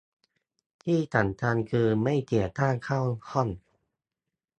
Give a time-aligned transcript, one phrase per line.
[0.83, 3.01] ที่สำคัญคือ ไม่เสียค่าเช่า
[3.31, 3.49] ห้อง